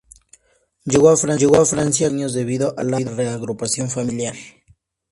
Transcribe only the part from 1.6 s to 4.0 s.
nueve años debido a la reagrupación